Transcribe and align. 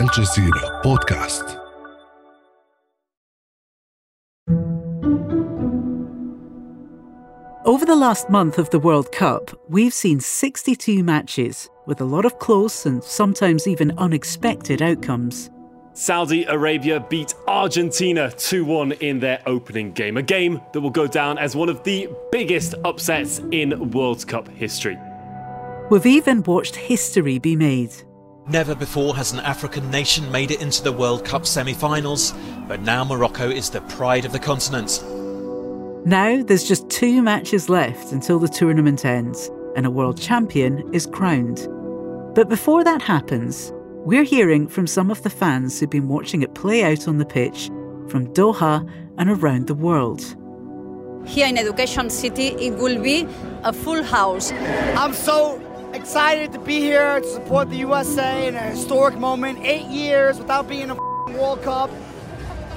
الجزيرة 0.00 0.80
بودكاست 0.84 1.60
Over 7.66 7.84
the 7.84 7.94
last 7.94 8.30
month 8.30 8.58
of 8.58 8.70
the 8.70 8.78
World 8.78 9.12
Cup, 9.12 9.50
we've 9.68 9.94
seen 9.94 10.18
62 10.18 11.04
matches 11.04 11.68
with 11.86 12.00
a 12.00 12.04
lot 12.04 12.24
of 12.24 12.38
close 12.38 12.86
and 12.86 13.04
sometimes 13.04 13.68
even 13.68 13.92
unexpected 13.98 14.82
outcomes. 14.82 15.50
Saudi 15.92 16.44
Arabia 16.44 16.98
beat 17.08 17.34
Argentina 17.46 18.30
2 18.30 18.64
1 18.64 18.92
in 18.92 19.20
their 19.20 19.40
opening 19.46 19.92
game, 19.92 20.16
a 20.16 20.22
game 20.22 20.60
that 20.72 20.80
will 20.80 20.90
go 20.90 21.06
down 21.06 21.38
as 21.38 21.54
one 21.54 21.68
of 21.68 21.82
the 21.84 22.08
biggest 22.32 22.74
upsets 22.84 23.40
in 23.52 23.90
World 23.90 24.26
Cup 24.26 24.48
history. 24.48 24.98
We've 25.90 26.06
even 26.06 26.42
watched 26.44 26.76
history 26.76 27.38
be 27.38 27.54
made. 27.56 27.92
Never 28.47 28.75
before 28.75 29.15
has 29.15 29.31
an 29.31 29.39
African 29.39 29.89
nation 29.89 30.31
made 30.31 30.51
it 30.51 30.61
into 30.61 30.83
the 30.83 30.91
World 30.91 31.25
Cup 31.25 31.47
semi 31.47 31.73
finals, 31.73 32.31
but 32.67 32.79
now 32.79 33.03
Morocco 33.03 33.49
is 33.49 33.71
the 33.71 33.81
pride 33.81 34.23
of 34.23 34.33
the 34.33 34.39
continent. 34.39 35.03
Now 36.05 36.43
there's 36.43 36.67
just 36.67 36.87
two 36.87 37.23
matches 37.23 37.69
left 37.69 38.11
until 38.11 38.37
the 38.37 38.47
tournament 38.47 39.03
ends 39.03 39.49
and 39.75 39.87
a 39.87 39.89
world 39.89 40.21
champion 40.21 40.87
is 40.93 41.07
crowned. 41.07 41.67
But 42.35 42.47
before 42.47 42.83
that 42.83 43.01
happens, 43.01 43.73
we're 44.05 44.23
hearing 44.23 44.67
from 44.67 44.85
some 44.85 45.09
of 45.09 45.23
the 45.23 45.31
fans 45.31 45.79
who've 45.79 45.89
been 45.89 46.07
watching 46.07 46.43
it 46.43 46.53
play 46.53 46.83
out 46.83 47.07
on 47.07 47.17
the 47.17 47.25
pitch 47.25 47.71
from 48.09 48.31
Doha 48.33 48.87
and 49.17 49.31
around 49.31 49.65
the 49.65 49.73
world. 49.73 50.21
Here 51.25 51.47
in 51.47 51.57
Education 51.57 52.11
City, 52.11 52.49
it 52.49 52.75
will 52.75 53.01
be 53.01 53.27
a 53.63 53.73
full 53.73 54.03
house. 54.03 54.51
I'm 54.51 55.13
so 55.13 55.59
excited 56.05 56.53
to 56.53 56.59
be 56.59 56.81
here 56.81 57.19
to 57.19 57.27
support 57.27 57.67
the 57.71 57.77
USA 57.77 58.47
in 58.47 58.55
a 58.55 58.61
historic 58.61 59.17
moment. 59.17 59.57
Eight 59.63 59.87
years 59.87 60.37
without 60.37 60.69
being 60.69 60.91
a 60.91 60.95
World 61.31 61.63
Cup. 61.63 61.89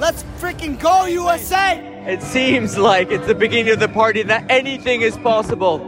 Let's 0.01 0.23
freaking 0.39 0.81
go, 0.81 1.05
USA! 1.05 1.77
It 2.07 2.23
seems 2.23 2.79
like 2.79 3.11
it's 3.11 3.27
the 3.27 3.35
beginning 3.35 3.75
of 3.75 3.81
the 3.81 3.89
party 3.89 4.23
that 4.23 4.51
anything 4.51 5.03
is 5.03 5.15
possible. 5.19 5.79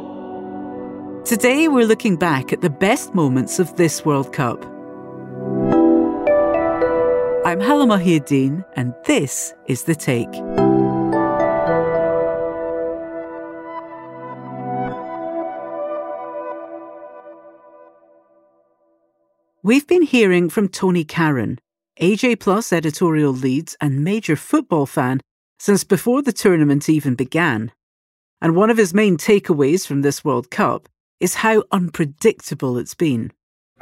Today, 1.25 1.67
we're 1.67 1.87
looking 1.87 2.17
back 2.17 2.53
at 2.53 2.61
the 2.61 2.69
best 2.69 3.15
moments 3.15 3.59
of 3.59 3.75
this 3.77 4.05
World 4.05 4.35
Cup. 4.35 4.63
I'm 7.47 7.59
Halla 7.59 7.87
Mohieddeen, 7.87 8.67
and 8.77 8.93
this 9.07 9.55
is 9.67 9.85
The 9.85 9.95
Take. 9.95 10.29
We've 19.63 19.87
been 19.87 20.01
hearing 20.01 20.49
from 20.49 20.71
Tony 20.71 21.05
Karon, 21.05 21.59
AJ 22.01 22.41
Plus 22.41 22.73
editorial 22.73 23.35
lead 23.35 23.75
and 23.79 24.03
major 24.03 24.35
football 24.35 24.87
fan 24.87 25.21
since 25.59 25.85
before 25.85 26.23
the 26.23 26.33
tournament 26.33 26.89
even 26.89 27.15
began. 27.15 27.71
And 28.41 28.57
one 28.57 28.71
of 28.71 28.79
his 28.79 28.95
main 28.95 29.19
takeaways 29.19 29.87
from 29.87 30.01
this 30.01 30.25
World 30.25 30.51
Cup 30.51 30.89
is 31.21 31.35
how 31.35 31.63
unpredictable 31.73 32.79
it's 32.79 32.95
been. 32.95 33.33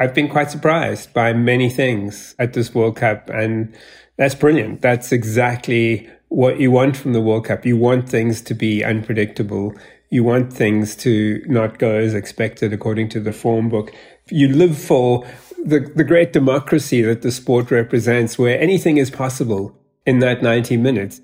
I've 0.00 0.14
been 0.14 0.28
quite 0.28 0.50
surprised 0.50 1.14
by 1.14 1.32
many 1.32 1.70
things 1.70 2.34
at 2.40 2.54
this 2.54 2.74
World 2.74 2.96
Cup, 2.96 3.30
and 3.30 3.72
that's 4.16 4.34
brilliant. 4.34 4.80
That's 4.80 5.12
exactly 5.12 6.10
what 6.26 6.58
you 6.58 6.72
want 6.72 6.96
from 6.96 7.12
the 7.12 7.20
World 7.20 7.44
Cup. 7.44 7.64
You 7.64 7.76
want 7.76 8.08
things 8.08 8.42
to 8.42 8.54
be 8.54 8.82
unpredictable. 8.82 9.76
You 10.10 10.24
want 10.24 10.52
things 10.52 10.96
to 10.96 11.40
not 11.46 11.78
go 11.78 11.94
as 11.94 12.14
expected 12.14 12.72
according 12.72 13.10
to 13.10 13.20
the 13.20 13.32
form 13.32 13.68
book. 13.68 13.94
You 14.28 14.48
live 14.48 14.76
for 14.76 15.24
the, 15.64 15.80
the 15.94 16.04
great 16.04 16.32
democracy 16.32 17.02
that 17.02 17.22
the 17.22 17.30
sport 17.30 17.70
represents, 17.70 18.38
where 18.38 18.60
anything 18.60 18.96
is 18.96 19.10
possible 19.10 19.76
in 20.06 20.20
that 20.20 20.42
90 20.42 20.76
minutes. 20.76 21.20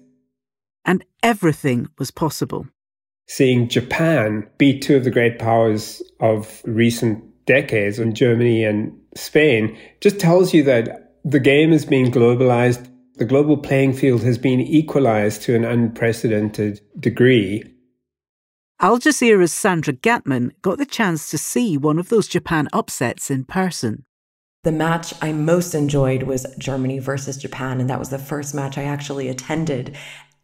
And 0.84 1.04
everything 1.22 1.88
was 1.98 2.10
possible. 2.10 2.66
Seeing 3.26 3.68
Japan 3.68 4.46
beat 4.58 4.82
two 4.82 4.96
of 4.96 5.04
the 5.04 5.10
great 5.10 5.38
powers 5.38 6.02
of 6.20 6.60
recent 6.64 7.24
decades, 7.46 7.98
in 7.98 8.14
Germany 8.14 8.64
and 8.64 8.92
Spain, 9.14 9.76
just 10.00 10.18
tells 10.18 10.52
you 10.52 10.62
that 10.64 11.14
the 11.24 11.40
game 11.40 11.72
is 11.72 11.86
being 11.86 12.10
globalized. 12.10 12.90
The 13.16 13.24
global 13.24 13.56
playing 13.56 13.94
field 13.94 14.22
has 14.24 14.38
been 14.38 14.60
equalized 14.60 15.42
to 15.42 15.54
an 15.54 15.64
unprecedented 15.64 16.80
degree. 16.98 17.62
Al 18.80 18.98
Jazeera's 18.98 19.52
Sandra 19.52 19.94
Gathmann 19.94 20.50
got 20.60 20.78
the 20.78 20.84
chance 20.84 21.30
to 21.30 21.38
see 21.38 21.78
one 21.78 21.98
of 21.98 22.08
those 22.08 22.26
Japan 22.26 22.68
upsets 22.72 23.30
in 23.30 23.44
person. 23.44 24.04
The 24.64 24.72
match 24.72 25.12
I 25.20 25.30
most 25.32 25.74
enjoyed 25.74 26.22
was 26.22 26.46
Germany 26.56 26.98
versus 26.98 27.36
Japan, 27.36 27.82
and 27.82 27.90
that 27.90 27.98
was 27.98 28.08
the 28.08 28.18
first 28.18 28.54
match 28.54 28.78
I 28.78 28.84
actually 28.84 29.28
attended. 29.28 29.94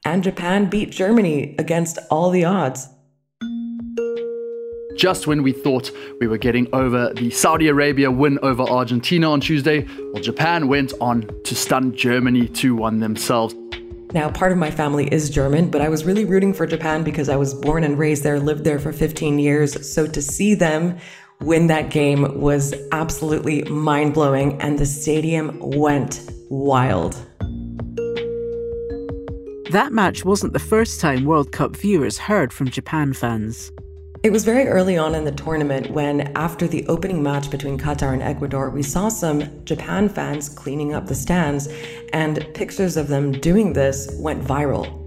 And 0.05 0.23
Japan 0.23 0.69
beat 0.69 0.91
Germany 0.91 1.57
against 1.59 1.99
all 2.11 2.29
the 2.29 2.45
odds. 2.45 2.87
Just 4.99 5.27
when 5.27 5.43
we 5.43 5.53
thought 5.53 5.91
we 6.21 6.27
were 6.27 6.37
getting 6.37 6.69
over 6.75 7.15
the 7.15 7.31
Saudi 7.31 7.69
Arabia 7.69 8.11
win 8.11 8.39
over 8.43 8.63
Argentina 8.63 9.31
on 9.31 9.41
Tuesday, 9.41 9.87
well, 10.13 10.23
Japan 10.23 10.69
went 10.69 10.93
on 11.01 11.27
to 11.45 11.55
stun 11.55 11.97
Germany 11.97 12.47
2 12.47 12.77
1 12.77 13.01
themselves. 13.01 13.55
Now, 14.13 14.29
part 14.29 14.53
of 14.53 14.59
my 14.59 14.71
family 14.71 15.07
is 15.07 15.31
German, 15.31 15.71
but 15.71 15.81
I 15.81 15.89
was 15.89 16.05
really 16.05 16.27
rooting 16.27 16.53
for 16.53 16.67
Japan 16.67 17.05
because 17.05 17.31
I 17.31 17.37
was 17.37 17.55
born 17.55 17.85
and 17.85 17.97
raised 17.99 18.25
there, 18.25 18.41
lived 18.41 18.65
there 18.65 18.81
for 18.81 18.93
15 18.93 19.39
years. 19.39 19.89
So 19.89 20.07
to 20.09 20.21
see 20.21 20.55
them 20.55 20.99
win 21.43 21.67
that 21.69 21.91
game 21.91 22.41
was 22.41 22.75
absolutely 22.93 23.63
mind 23.65 24.15
blowing, 24.15 24.61
and 24.61 24.79
the 24.79 24.87
stadium 24.87 25.59
went 25.61 26.31
wild. 26.49 27.15
That 29.71 29.93
match 29.93 30.25
wasn't 30.25 30.53
the 30.53 30.59
first 30.59 31.01
time 31.01 31.25
World 31.25 31.53
Cup 31.53 31.77
viewers 31.77 32.19
heard 32.19 32.53
from 32.53 32.69
Japan 32.71 33.13
fans. 33.13 33.71
It 34.23 34.33
was 34.33 34.45
very 34.45 34.67
early 34.67 34.99
on 34.99 35.15
in 35.15 35.25
the 35.25 35.33
tournament 35.33 35.91
when, 35.93 36.33
after 36.37 36.67
the 36.67 36.87
opening 36.89 37.23
match 37.23 37.51
between 37.51 37.79
Qatar 37.79 38.13
and 38.13 38.23
Ecuador, 38.23 38.69
we 38.69 38.83
saw 38.83 39.09
some 39.09 39.65
Japan 39.65 40.11
fans 40.11 40.49
cleaning 40.49 40.93
up 40.93 41.07
the 41.07 41.15
stands, 41.15 41.69
and 42.13 42.47
pictures 42.53 42.99
of 42.99 43.09
them 43.09 43.33
doing 43.33 43.73
this 43.73 44.15
went 44.19 44.45
viral. 44.45 45.00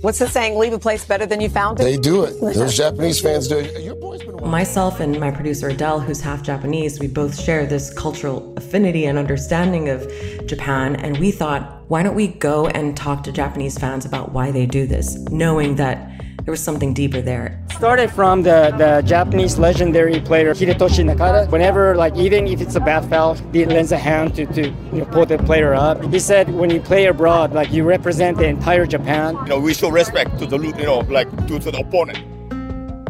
What's 0.00 0.18
the 0.18 0.28
saying? 0.28 0.58
Leave 0.58 0.72
a 0.72 0.78
place 0.78 1.04
better 1.04 1.26
than 1.26 1.42
you 1.42 1.50
found 1.50 1.78
it? 1.78 1.82
They 1.82 1.98
do 1.98 2.24
it. 2.24 2.40
Those 2.40 2.74
Japanese 2.74 3.20
fans 3.20 3.48
do 3.48 3.58
it. 3.58 3.82
Your 3.82 3.96
boy's 3.96 4.22
been 4.22 4.36
Myself 4.48 4.98
and 4.98 5.20
my 5.20 5.30
producer 5.30 5.68
Adele, 5.68 6.00
who's 6.00 6.22
half 6.22 6.42
Japanese, 6.42 6.98
we 6.98 7.06
both 7.06 7.38
share 7.38 7.66
this 7.66 7.92
cultural 7.92 8.54
affinity 8.56 9.04
and 9.04 9.18
understanding 9.18 9.90
of 9.90 10.10
Japan. 10.46 10.96
And 10.96 11.18
we 11.18 11.30
thought, 11.30 11.84
why 11.88 12.02
don't 12.02 12.14
we 12.14 12.28
go 12.28 12.66
and 12.68 12.96
talk 12.96 13.22
to 13.24 13.32
Japanese 13.32 13.76
fans 13.76 14.06
about 14.06 14.32
why 14.32 14.50
they 14.50 14.64
do 14.64 14.86
this, 14.86 15.16
knowing 15.28 15.76
that 15.76 16.10
there 16.44 16.52
was 16.52 16.62
something 16.62 16.94
deeper 16.94 17.20
there. 17.20 17.62
Started 17.80 18.10
from 18.10 18.42
the, 18.42 18.74
the 18.76 19.00
Japanese 19.06 19.58
legendary 19.58 20.20
player 20.20 20.52
Hidetoshi 20.52 21.02
Nakata. 21.02 21.50
Whenever, 21.50 21.96
like, 21.96 22.14
even 22.14 22.46
if 22.46 22.60
it's 22.60 22.74
a 22.74 22.80
bad 22.80 23.08
foul, 23.08 23.36
he 23.54 23.64
lends 23.64 23.90
a 23.90 23.96
hand 23.96 24.34
to, 24.34 24.44
to 24.44 24.68
you 24.68 24.98
know, 24.98 25.06
pull 25.06 25.24
the 25.24 25.38
player 25.38 25.72
up. 25.72 26.04
He 26.12 26.18
said 26.18 26.50
when 26.50 26.68
you 26.68 26.78
play 26.82 27.06
abroad, 27.06 27.54
like, 27.54 27.72
you 27.72 27.84
represent 27.84 28.36
the 28.36 28.44
entire 28.44 28.84
Japan. 28.84 29.34
You 29.34 29.44
know, 29.46 29.60
we 29.60 29.72
show 29.72 29.88
respect 29.88 30.38
to 30.40 30.46
the, 30.46 30.58
you 30.58 30.74
know, 30.74 30.98
like, 31.08 31.30
to, 31.46 31.58
to 31.58 31.70
the 31.70 31.78
opponent. 31.78 32.18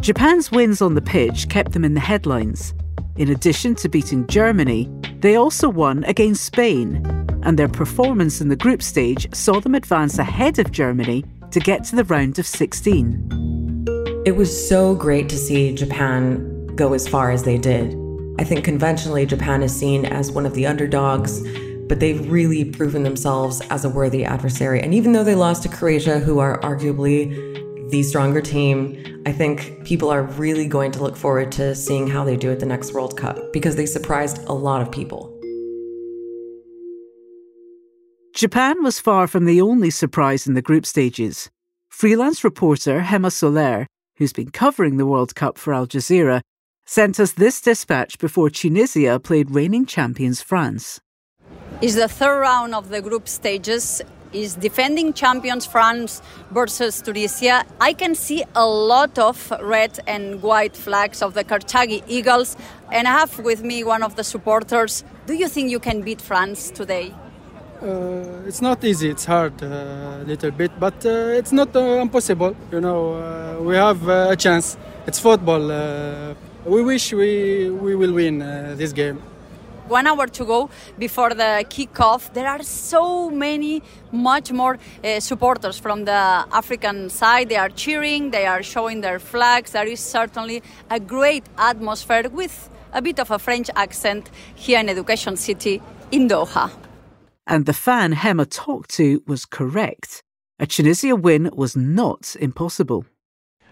Japan's 0.03 0.53
wins 0.53 0.81
on 0.81 0.95
the 0.95 1.03
pitch 1.03 1.49
kept 1.49 1.73
them 1.73 1.85
in 1.85 1.95
the 1.95 2.01
headlines. 2.01 2.73
In 3.17 3.29
addition 3.29 3.75
to 3.75 3.89
beating 3.89 4.25
Germany, 4.29 4.89
they 5.19 5.35
also 5.35 5.69
won 5.69 6.05
against 6.05 6.45
Spain, 6.45 7.05
and 7.43 7.59
their 7.59 7.67
performance 7.67 8.41
in 8.41 8.51
the 8.51 8.55
group 8.55 8.85
stage 8.85 9.27
saw 9.35 9.59
them 9.59 9.75
advance 9.75 10.17
ahead 10.17 10.61
of 10.61 10.71
Germany 10.71 11.25
to 11.51 11.59
get 11.59 11.83
to 11.87 11.97
the 11.97 12.05
round 12.05 12.39
of 12.39 12.47
16. 12.47 13.40
It 14.27 14.37
was 14.37 14.69
so 14.69 14.95
great 14.95 15.31
to 15.31 15.39
see 15.39 15.75
Japan 15.75 16.67
go 16.77 16.93
as 16.93 17.09
far 17.09 17.31
as 17.31 17.45
they 17.45 17.57
did. 17.57 17.97
I 18.39 18.45
think 18.45 18.67
conventionally 18.67 19.25
Japan 19.25 19.63
is 19.63 19.75
seen 19.75 20.05
as 20.05 20.31
one 20.31 20.45
of 20.45 20.53
the 20.53 20.67
underdogs, 20.67 21.41
but 21.89 22.01
they've 22.01 22.31
really 22.31 22.67
proven 22.67 23.03
themselves 23.03 23.63
as 23.71 23.87
a 23.87 23.89
worthy 23.89 24.27
adversary. 24.27 24.83
And 24.83 24.93
even 24.93 25.13
though 25.13 25.25
they 25.25 25.35
lost 25.35 25.63
to 25.63 25.71
Croatia, 25.71 26.19
who 26.19 26.39
are 26.39 26.61
arguably 26.61 27.31
the 27.91 28.03
stronger 28.03 28.43
team, 28.43 29.23
I 29.25 29.33
think 29.33 29.87
people 29.87 30.11
are 30.11 30.25
really 30.25 30.69
going 30.69 30.93
to 30.93 31.03
look 31.03 31.17
forward 31.17 31.51
to 31.53 31.75
seeing 31.75 32.07
how 32.07 32.23
they 32.23 32.37
do 32.37 32.53
at 32.53 32.61
the 32.61 32.67
next 32.67 32.93
World 32.93 33.17
Cup 33.17 33.55
because 33.55 33.77
they 33.77 33.87
surprised 33.87 34.47
a 34.49 34.53
lot 34.53 34.83
of 34.83 34.93
people. 34.93 35.35
Japan 38.35 38.83
was 38.83 39.01
far 39.01 39.27
from 39.27 39.47
the 39.47 39.63
only 39.63 39.89
surprise 39.89 40.47
in 40.47 40.53
the 40.53 40.63
group 40.63 40.85
stages. 40.85 41.49
Freelance 41.89 42.45
reporter 42.45 43.07
Gemma 43.09 43.31
Soler, 43.31 43.87
who's 44.21 44.33
been 44.35 44.51
covering 44.51 44.99
the 44.99 45.07
World 45.07 45.35
Cup 45.35 45.57
for 45.59 45.73
Al 45.73 45.87
Jazeera, 45.87 46.43
sent 46.85 47.19
us 47.19 47.33
this 47.33 47.61
dispatch 47.61 48.19
before 48.19 48.51
Tunisia 48.51 49.19
played 49.19 49.51
reigning 49.51 49.87
champions 49.87 50.43
France. 50.43 51.01
It's 51.81 51.95
the 51.95 52.07
third 52.07 52.39
round 52.41 52.75
of 52.75 52.91
the 52.91 53.01
group 53.01 53.27
stages. 53.27 54.03
is 54.33 54.55
defending 54.55 55.13
champions 55.13 55.67
France 55.67 56.23
versus 56.53 57.03
Tunisia. 57.03 57.65
I 57.81 57.93
can 57.93 58.15
see 58.15 58.45
a 58.55 58.65
lot 58.65 59.19
of 59.19 59.53
red 59.61 59.99
and 60.07 60.41
white 60.41 60.77
flags 60.77 61.21
of 61.23 61.35
the 61.35 61.43
Carthage 61.43 62.05
Eagles, 62.07 62.57
and 62.93 63.09
I 63.09 63.13
have 63.13 63.39
with 63.41 63.65
me 63.65 63.83
one 63.83 64.05
of 64.05 64.15
the 64.15 64.23
supporters. 64.23 65.03
Do 65.27 65.35
you 65.35 65.49
think 65.49 65.71
you 65.71 65.81
can 65.81 66.03
beat 66.03 66.21
France 66.21 66.71
today? 66.71 67.13
Uh, 67.83 68.47
it's 68.47 68.61
not 68.61 68.85
easy. 68.85 69.09
It's 69.09 69.25
hard 69.25 69.63
a 69.63 70.21
uh, 70.21 70.25
little 70.27 70.51
bit, 70.51 70.71
but 70.79 70.95
uh, 71.07 71.39
it's 71.41 71.51
not 71.51 71.75
uh, 71.75 71.81
impossible. 72.03 72.55
You 72.71 72.81
know, 72.83 73.15
uh, 73.15 73.63
we 73.63 73.75
have 73.75 74.07
uh, 74.07 74.29
a 74.31 74.37
chance. 74.37 74.77
It's 75.07 75.19
football. 75.19 75.65
we 76.67 76.83
wish 76.83 77.15
we 77.15 77.71
we 77.71 77.97
will 77.97 78.13
win 78.13 78.39
this 78.77 78.93
game 78.93 79.19
one 79.89 80.07
hour 80.07 80.27
to 80.29 80.45
go 80.45 80.71
before 80.99 81.31
the 81.31 81.65
kickoff. 81.69 82.33
There 82.33 82.47
are 82.47 82.63
so 82.63 83.29
many, 83.29 83.83
much 84.13 84.53
more 84.53 84.79
uh, 85.03 85.19
supporters 85.19 85.81
from 85.81 86.05
the 86.05 86.13
African 86.53 87.11
side. 87.11 87.49
They 87.49 87.57
are 87.57 87.71
cheering, 87.71 88.31
they 88.31 88.47
are 88.47 88.63
showing 88.63 89.01
their 89.01 89.19
flags. 89.19 89.73
There 89.73 89.89
is 89.89 89.99
certainly 89.99 90.63
a 90.91 91.01
great 91.01 91.45
atmosphere 91.59 92.29
with 92.31 92.71
a 92.93 93.03
bit 93.03 93.19
of 93.19 93.33
a 93.33 93.39
French 93.39 93.69
accent 93.75 94.31
here 94.55 94.79
in 94.79 94.89
Education 94.89 95.37
City 95.37 95.83
in 96.13 96.29
Doha. 96.29 96.71
And 97.51 97.67
the 97.67 97.73
fan 97.73 98.15
Gemma 98.23 98.47
talked 98.47 98.91
to 98.91 99.25
was 99.27 99.45
correct. 99.45 100.23
A 100.61 100.69
Tunisia 100.69 101.17
win 101.17 101.51
was 101.53 101.75
not 101.75 102.37
impossible. 102.39 103.07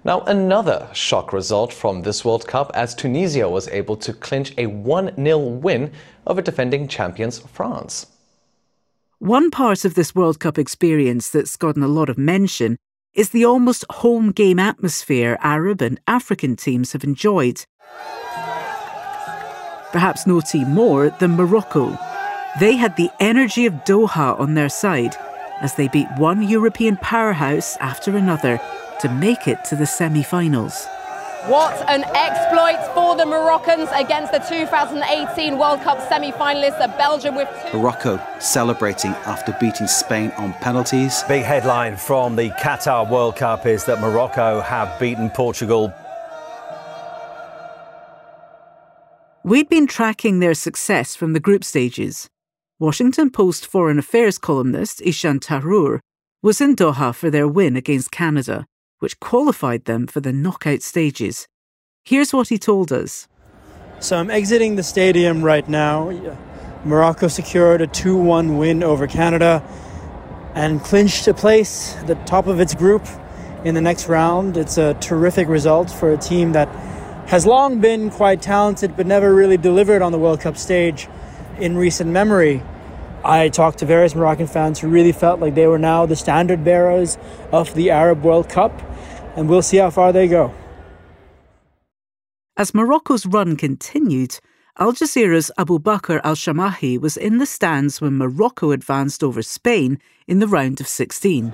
Now, 0.02 0.22
another 0.22 0.88
shock 0.92 1.32
result 1.32 1.72
from 1.72 2.02
this 2.02 2.24
World 2.24 2.48
Cup 2.48 2.72
as 2.74 2.92
Tunisia 2.92 3.48
was 3.48 3.68
able 3.68 3.96
to 3.98 4.12
clinch 4.12 4.52
a 4.58 4.66
1 4.66 5.14
0 5.14 5.38
win 5.38 5.92
over 6.26 6.42
defending 6.42 6.88
champions 6.88 7.38
France. 7.38 8.06
One 9.20 9.48
part 9.48 9.84
of 9.84 9.94
this 9.94 10.12
World 10.12 10.40
Cup 10.40 10.58
experience 10.58 11.30
that's 11.30 11.56
gotten 11.56 11.84
a 11.84 11.88
lot 11.88 12.08
of 12.08 12.18
mention 12.18 12.78
is 13.14 13.30
the 13.30 13.44
almost 13.44 13.84
home 13.90 14.32
game 14.32 14.58
atmosphere 14.58 15.38
Arab 15.40 15.80
and 15.82 16.00
African 16.08 16.56
teams 16.56 16.94
have 16.94 17.04
enjoyed. 17.04 17.64
Perhaps 19.92 20.26
no 20.26 20.40
team 20.40 20.74
more 20.74 21.10
than 21.10 21.36
Morocco. 21.36 21.96
They 22.58 22.74
had 22.74 22.96
the 22.96 23.10
energy 23.20 23.66
of 23.66 23.84
Doha 23.84 24.40
on 24.40 24.54
their 24.54 24.68
side 24.68 25.14
as 25.60 25.74
they 25.74 25.86
beat 25.86 26.08
one 26.16 26.42
European 26.42 26.96
powerhouse 26.96 27.76
after 27.76 28.16
another 28.16 28.60
to 29.00 29.08
make 29.08 29.46
it 29.46 29.64
to 29.66 29.76
the 29.76 29.86
semi 29.86 30.24
finals. 30.24 30.84
What 31.46 31.88
an 31.88 32.02
exploit 32.02 32.84
for 32.94 33.14
the 33.16 33.26
Moroccans 33.26 33.88
against 33.94 34.32
the 34.32 34.40
2018 34.40 35.56
World 35.56 35.82
Cup 35.82 36.00
semi 36.08 36.32
finalists, 36.32 36.80
of 36.80 36.98
Belgium 36.98 37.36
with 37.36 37.48
two. 37.70 37.78
Morocco 37.78 38.20
celebrating 38.40 39.12
after 39.26 39.56
beating 39.60 39.86
Spain 39.86 40.32
on 40.36 40.52
penalties. 40.54 41.22
Big 41.28 41.44
headline 41.44 41.96
from 41.96 42.34
the 42.34 42.50
Qatar 42.50 43.08
World 43.08 43.36
Cup 43.36 43.66
is 43.66 43.84
that 43.84 44.00
Morocco 44.00 44.60
have 44.62 44.98
beaten 44.98 45.30
Portugal. 45.30 45.92
We'd 49.44 49.68
been 49.68 49.86
tracking 49.86 50.40
their 50.40 50.54
success 50.54 51.14
from 51.14 51.34
the 51.34 51.40
group 51.40 51.62
stages. 51.62 52.28
Washington 52.80 53.28
Post 53.28 53.66
foreign 53.66 53.98
affairs 53.98 54.38
columnist 54.38 55.00
Ishaan 55.00 55.40
Tharoor 55.40 55.98
was 56.42 56.60
in 56.60 56.76
Doha 56.76 57.12
for 57.12 57.28
their 57.28 57.48
win 57.48 57.76
against 57.76 58.12
Canada 58.12 58.66
which 59.00 59.18
qualified 59.20 59.84
them 59.84 60.06
for 60.06 60.20
the 60.20 60.32
knockout 60.32 60.82
stages. 60.82 61.46
Here's 62.04 62.32
what 62.32 62.48
he 62.48 62.58
told 62.58 62.92
us. 62.92 63.28
So 64.00 64.16
I'm 64.16 64.30
exiting 64.30 64.76
the 64.76 64.82
stadium 64.82 65.42
right 65.42 65.68
now. 65.68 66.10
Morocco 66.84 67.28
secured 67.28 67.80
a 67.80 67.86
2 67.86 68.16
1 68.16 68.56
win 68.58 68.82
over 68.82 69.06
Canada 69.06 69.62
and 70.54 70.80
clinched 70.80 71.26
a 71.28 71.34
place 71.34 71.96
at 71.96 72.06
the 72.06 72.14
top 72.26 72.46
of 72.46 72.60
its 72.60 72.74
group 72.74 73.06
in 73.64 73.74
the 73.74 73.80
next 73.80 74.08
round. 74.08 74.56
It's 74.56 74.78
a 74.78 74.94
terrific 74.94 75.48
result 75.48 75.90
for 75.90 76.12
a 76.12 76.16
team 76.16 76.52
that 76.52 76.68
has 77.26 77.44
long 77.44 77.80
been 77.80 78.10
quite 78.10 78.40
talented 78.40 78.96
but 78.96 79.06
never 79.06 79.34
really 79.34 79.56
delivered 79.56 80.00
on 80.00 80.12
the 80.12 80.18
World 80.18 80.40
Cup 80.40 80.56
stage 80.56 81.08
in 81.60 81.76
recent 81.76 82.10
memory. 82.10 82.62
I 83.24 83.48
talked 83.48 83.78
to 83.78 83.86
various 83.86 84.14
Moroccan 84.14 84.46
fans 84.46 84.78
who 84.78 84.88
really 84.88 85.12
felt 85.12 85.40
like 85.40 85.54
they 85.54 85.66
were 85.66 85.78
now 85.78 86.06
the 86.06 86.16
standard 86.16 86.64
bearers 86.64 87.18
of 87.52 87.74
the 87.74 87.90
Arab 87.90 88.22
World 88.22 88.48
Cup 88.48 88.72
and 89.36 89.48
we'll 89.48 89.62
see 89.62 89.76
how 89.76 89.90
far 89.90 90.12
they 90.12 90.26
go. 90.26 90.52
As 92.56 92.74
Morocco's 92.74 93.24
run 93.24 93.56
continued, 93.56 94.40
Al 94.78 94.92
Jazeera's 94.92 95.50
Abubakr 95.58 96.20
Al-Shamahi 96.24 97.00
was 97.00 97.16
in 97.16 97.38
the 97.38 97.46
stands 97.46 98.00
when 98.00 98.18
Morocco 98.18 98.72
advanced 98.72 99.22
over 99.22 99.42
Spain 99.42 100.00
in 100.26 100.40
the 100.40 100.48
round 100.48 100.80
of 100.80 100.88
16. 100.88 101.52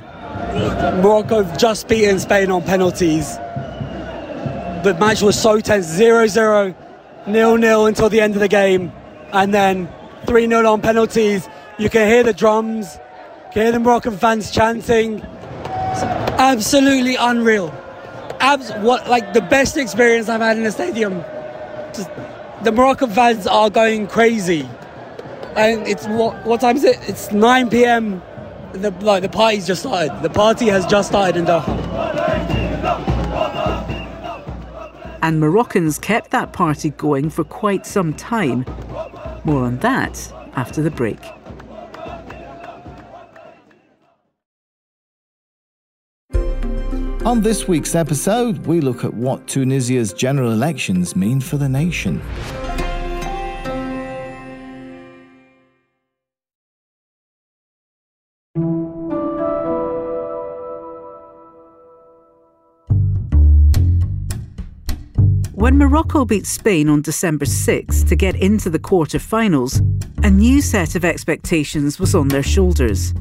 Morocco 1.02 1.42
just 1.56 1.88
beaten 1.88 2.18
Spain 2.18 2.50
on 2.50 2.62
penalties. 2.62 3.36
The 4.84 4.96
match 4.98 5.20
was 5.20 5.40
so 5.40 5.60
tense 5.60 5.86
0 5.86 6.26
0, 6.26 6.74
0 7.30 7.60
0 7.60 7.84
until 7.84 8.08
the 8.08 8.20
end 8.20 8.34
of 8.34 8.40
the 8.40 8.48
game, 8.48 8.90
and 9.34 9.52
then 9.52 9.88
3 10.26 10.48
0 10.48 10.66
on 10.66 10.80
penalties. 10.80 11.48
You 11.78 11.90
can 11.90 12.08
hear 12.08 12.22
the 12.22 12.32
drums, 12.32 12.98
you 13.48 13.52
can 13.52 13.62
hear 13.62 13.72
the 13.72 13.80
Moroccan 13.80 14.16
fans 14.16 14.50
chanting 14.50 15.20
absolutely 16.38 17.16
unreal. 17.16 17.72
Abs- 18.40 18.72
what 18.82 19.08
like 19.08 19.32
the 19.32 19.40
best 19.40 19.76
experience 19.76 20.28
I've 20.28 20.40
had 20.40 20.56
in 20.56 20.64
a 20.64 20.72
stadium. 20.72 21.20
Just, 21.94 22.10
the 22.62 22.72
Moroccan 22.72 23.10
fans 23.10 23.46
are 23.46 23.70
going 23.70 24.06
crazy, 24.06 24.68
and 25.56 25.86
it's 25.86 26.06
what 26.06 26.44
what 26.44 26.60
time 26.60 26.76
is 26.76 26.84
it? 26.84 26.98
It's 27.08 27.32
9 27.32 27.70
p.m. 27.70 28.22
The 28.72 28.90
like 28.90 29.22
the 29.22 29.28
party's 29.28 29.66
just 29.66 29.82
started. 29.82 30.22
The 30.22 30.30
party 30.30 30.66
has 30.66 30.86
just 30.86 31.08
started 31.08 31.36
in 31.36 31.44
Doha. 31.46 31.74
And 35.22 35.40
Moroccans 35.40 35.98
kept 35.98 36.32
that 36.32 36.52
party 36.52 36.90
going 36.90 37.30
for 37.30 37.44
quite 37.44 37.86
some 37.86 38.12
time. 38.12 38.66
More 39.44 39.64
on 39.64 39.78
that 39.78 40.32
after 40.56 40.82
the 40.82 40.90
break. 40.90 41.20
On 47.24 47.40
this 47.40 47.66
week's 47.66 47.94
episode, 47.94 48.66
we 48.66 48.80
look 48.80 49.02
at 49.02 49.14
what 49.14 49.48
Tunisia's 49.48 50.12
general 50.12 50.52
elections 50.52 51.16
mean 51.16 51.40
for 51.40 51.56
the 51.56 51.68
nation. 51.68 52.20
When 65.64 65.78
Morocco 65.78 66.26
beat 66.26 66.44
Spain 66.44 66.90
on 66.90 67.00
December 67.00 67.46
6 67.46 68.02
to 68.02 68.14
get 68.14 68.36
into 68.36 68.68
the 68.68 68.78
quarter-finals, 68.78 69.80
a 70.22 70.28
new 70.28 70.60
set 70.60 70.94
of 70.94 71.06
expectations 71.06 71.98
was 71.98 72.14
on 72.14 72.28
their 72.28 72.42
shoulders. 72.42 73.14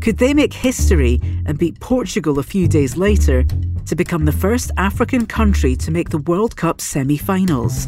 Could 0.00 0.16
they 0.16 0.32
make 0.32 0.54
history 0.54 1.20
and 1.44 1.58
beat 1.58 1.78
Portugal 1.78 2.38
a 2.38 2.42
few 2.42 2.68
days 2.68 2.96
later 2.96 3.44
to 3.84 3.94
become 3.94 4.24
the 4.24 4.32
first 4.32 4.70
African 4.78 5.26
country 5.26 5.76
to 5.76 5.90
make 5.90 6.08
the 6.08 6.24
World 6.26 6.56
Cup 6.56 6.80
semi 6.80 7.18
finals? 7.18 7.86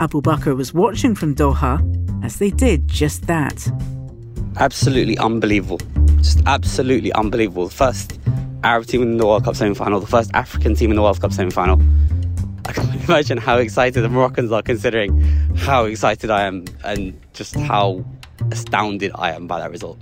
Abubakr 0.00 0.56
was 0.56 0.74
watching 0.74 1.14
from 1.14 1.36
Doha 1.36 1.78
as 2.24 2.40
they 2.40 2.50
did 2.50 2.88
just 2.88 3.28
that. 3.28 3.64
Absolutely 4.56 5.16
unbelievable. 5.18 5.78
Just 6.16 6.42
absolutely 6.46 7.12
unbelievable. 7.12 7.68
The 7.68 7.76
first 7.76 8.18
Arab 8.64 8.86
team 8.86 9.02
in 9.02 9.18
the 9.18 9.26
World 9.26 9.44
Cup 9.44 9.54
semi 9.54 9.72
final, 9.74 10.00
the 10.00 10.08
first 10.08 10.32
African 10.34 10.74
team 10.74 10.90
in 10.90 10.96
the 10.96 11.02
World 11.02 11.20
Cup 11.20 11.32
semi 11.32 11.52
final. 11.52 11.80
Imagine 13.06 13.36
how 13.36 13.58
excited 13.58 14.00
the 14.00 14.08
Moroccans 14.08 14.50
are 14.50 14.62
considering 14.62 15.20
how 15.56 15.84
excited 15.84 16.30
I 16.30 16.42
am 16.44 16.64
and 16.84 17.20
just 17.34 17.54
how 17.54 18.02
astounded 18.50 19.12
I 19.14 19.32
am 19.32 19.46
by 19.46 19.58
that 19.58 19.70
result. 19.70 19.98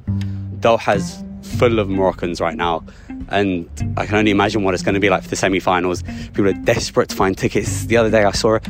Doha's 0.61 1.25
full 1.43 1.81
of 1.81 1.89
Moroccans 1.89 2.41
right 2.41 2.57
now. 2.57 2.85
And 3.29 3.69
I 3.97 4.07
can 4.07 4.15
only 4.15 4.31
imagine 4.31 4.63
what 4.63 4.75
it's 4.75 4.85
going 4.85 4.95
to 4.95 5.01
be 5.01 5.11
like 5.11 5.25
for 5.25 5.29
the 5.29 5.35
semi 5.35 5.59
finals. 5.59 6.05
People 6.29 6.47
are 6.49 6.53
desperate 6.53 7.09
to 7.09 7.17
find 7.17 7.37
tickets. 7.37 7.87
The 7.87 7.97
other 7.97 8.11
day 8.11 8.23
I 8.23 8.31
saw 8.31 8.61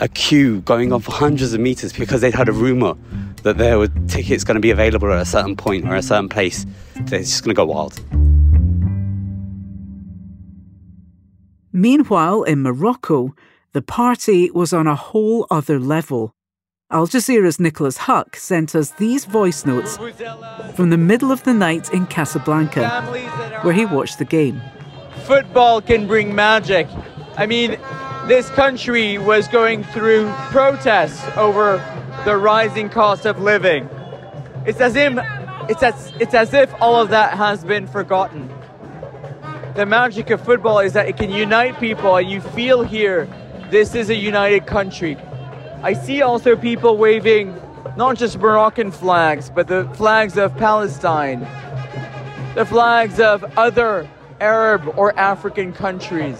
a 0.00 0.08
queue 0.08 0.62
going 0.62 0.90
on 0.90 1.02
for 1.02 1.12
hundreds 1.12 1.52
of 1.52 1.60
meters 1.60 1.92
because 1.92 2.22
they'd 2.22 2.34
had 2.34 2.48
a 2.48 2.52
rumor 2.52 2.94
that 3.42 3.58
there 3.58 3.78
were 3.78 3.88
tickets 4.08 4.42
going 4.42 4.54
to 4.54 4.60
be 4.60 4.70
available 4.70 5.12
at 5.12 5.20
a 5.20 5.26
certain 5.26 5.54
point 5.54 5.86
or 5.86 5.96
a 5.96 6.02
certain 6.02 6.30
place. 6.30 6.64
They're 6.94 7.20
just 7.20 7.44
going 7.44 7.54
to 7.54 7.58
go 7.58 7.66
wild. 7.66 8.00
Meanwhile, 11.72 12.44
in 12.44 12.62
Morocco, 12.62 13.34
the 13.72 13.82
party 13.82 14.50
was 14.50 14.72
on 14.72 14.86
a 14.86 14.94
whole 14.94 15.46
other 15.50 15.80
level. 15.80 16.34
Al 16.90 17.06
Jazeera's 17.06 17.58
Nicolas 17.58 17.96
Haque 17.96 18.36
sent 18.36 18.74
us 18.74 18.90
these 18.90 19.24
voice 19.24 19.64
notes 19.64 19.96
from 20.74 20.90
the 20.90 20.98
middle 20.98 21.32
of 21.32 21.42
the 21.44 21.54
night 21.54 21.90
in 21.92 22.06
Casablanca, 22.06 23.00
where 23.62 23.72
he 23.72 23.86
watched 23.86 24.18
the 24.18 24.26
game. 24.26 24.60
Football 25.24 25.80
can 25.80 26.06
bring 26.06 26.34
magic. 26.34 26.86
I 27.38 27.46
mean, 27.46 27.78
this 28.26 28.50
country 28.50 29.16
was 29.16 29.48
going 29.48 29.84
through 29.84 30.30
protests 30.50 31.24
over 31.38 31.78
the 32.26 32.36
rising 32.36 32.90
cost 32.90 33.24
of 33.24 33.40
living. 33.40 33.88
It's 34.66 34.80
as 34.80 34.96
if 34.96 35.14
it's 35.70 35.82
as, 35.82 36.12
it's 36.20 36.34
as 36.34 36.52
if 36.52 36.74
all 36.78 37.00
of 37.00 37.08
that 37.08 37.38
has 37.38 37.64
been 37.64 37.86
forgotten. 37.86 38.52
The 39.76 39.86
magic 39.86 40.28
of 40.28 40.44
football 40.44 40.80
is 40.80 40.92
that 40.92 41.08
it 41.08 41.16
can 41.16 41.30
unite 41.30 41.80
people, 41.80 42.16
and 42.16 42.28
you 42.28 42.42
feel 42.42 42.82
here 42.82 43.26
this 43.72 43.94
is 43.94 44.10
a 44.10 44.14
united 44.14 44.66
country. 44.66 45.16
I 45.82 45.94
see 45.94 46.20
also 46.20 46.56
people 46.56 46.98
waving 46.98 47.58
not 47.96 48.18
just 48.18 48.38
Moroccan 48.38 48.90
flags, 48.90 49.48
but 49.48 49.66
the 49.66 49.88
flags 49.94 50.36
of 50.36 50.54
Palestine, 50.58 51.40
the 52.54 52.66
flags 52.66 53.18
of 53.18 53.42
other 53.56 54.06
Arab 54.42 54.92
or 54.98 55.18
African 55.18 55.72
countries. 55.72 56.38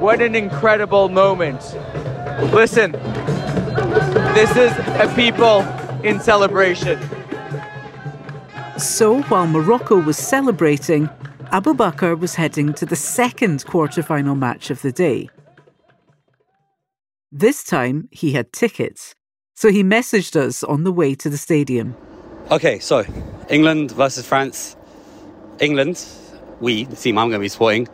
What 0.00 0.20
an 0.20 0.34
incredible 0.34 1.08
moment. 1.08 1.62
Listen, 2.52 2.90
this 4.34 4.50
is 4.56 4.72
a 4.98 5.12
people 5.14 5.60
in 6.02 6.18
celebration. 6.18 6.98
So 8.78 9.22
while 9.22 9.46
Morocco 9.46 10.00
was 10.00 10.18
celebrating, 10.18 11.08
Abubakr 11.52 12.18
was 12.18 12.34
heading 12.34 12.74
to 12.74 12.84
the 12.84 12.96
second 12.96 13.64
quarter-final 13.64 14.34
match 14.34 14.70
of 14.70 14.82
the 14.82 14.90
day. 14.90 15.30
This 17.36 17.64
time 17.64 18.08
he 18.12 18.34
had 18.34 18.52
tickets, 18.52 19.16
so 19.56 19.68
he 19.68 19.82
messaged 19.82 20.36
us 20.36 20.62
on 20.62 20.84
the 20.84 20.92
way 20.92 21.16
to 21.16 21.28
the 21.28 21.36
stadium. 21.36 21.96
Okay, 22.52 22.78
so 22.78 23.04
England 23.50 23.90
versus 23.90 24.24
France. 24.24 24.76
England, 25.58 26.06
we, 26.60 26.84
the 26.84 26.94
team 26.94 27.18
I'm 27.18 27.30
going 27.30 27.40
to 27.40 27.44
be 27.44 27.48
supporting, 27.48 27.88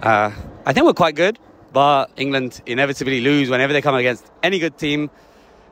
uh, 0.00 0.30
I 0.64 0.72
think 0.72 0.86
we're 0.86 0.92
quite 0.92 1.16
good, 1.16 1.40
but 1.72 2.08
England 2.16 2.62
inevitably 2.66 3.20
lose 3.20 3.50
whenever 3.50 3.72
they 3.72 3.82
come 3.82 3.96
against 3.96 4.30
any 4.44 4.60
good 4.60 4.78
team. 4.78 5.10